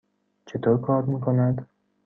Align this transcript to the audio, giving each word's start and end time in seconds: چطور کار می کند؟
چطور 0.45 0.81
کار 0.81 1.03
می 1.03 1.19
کند؟ 1.21 1.67